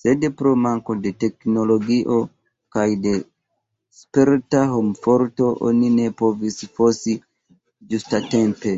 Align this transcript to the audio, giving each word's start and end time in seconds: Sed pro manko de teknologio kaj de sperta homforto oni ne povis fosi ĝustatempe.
Sed 0.00 0.22
pro 0.36 0.50
manko 0.66 0.94
de 1.06 1.10
teknologio 1.22 2.14
kaj 2.76 2.84
de 3.06 3.12
sperta 3.98 4.62
homforto 4.70 5.48
oni 5.72 5.90
ne 5.98 6.06
povis 6.22 6.56
fosi 6.78 7.16
ĝustatempe. 7.92 8.74